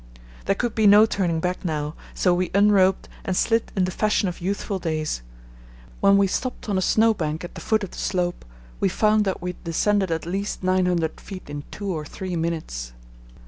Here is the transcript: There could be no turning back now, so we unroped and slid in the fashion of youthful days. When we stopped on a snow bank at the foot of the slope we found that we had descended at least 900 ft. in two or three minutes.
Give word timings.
There 0.45 0.55
could 0.55 0.73
be 0.73 0.87
no 0.87 1.05
turning 1.05 1.39
back 1.41 1.63
now, 1.63 1.93
so 2.15 2.33
we 2.33 2.49
unroped 2.55 3.07
and 3.23 3.37
slid 3.37 3.71
in 3.75 3.83
the 3.83 3.91
fashion 3.91 4.27
of 4.27 4.41
youthful 4.41 4.79
days. 4.79 5.21
When 5.99 6.17
we 6.17 6.25
stopped 6.25 6.67
on 6.67 6.75
a 6.75 6.81
snow 6.81 7.13
bank 7.13 7.43
at 7.43 7.53
the 7.53 7.61
foot 7.61 7.83
of 7.83 7.91
the 7.91 7.99
slope 7.99 8.43
we 8.79 8.89
found 8.89 9.25
that 9.25 9.43
we 9.43 9.51
had 9.51 9.63
descended 9.63 10.09
at 10.09 10.25
least 10.25 10.63
900 10.63 11.17
ft. 11.17 11.51
in 11.51 11.65
two 11.69 11.95
or 11.95 12.03
three 12.03 12.35
minutes. 12.35 12.93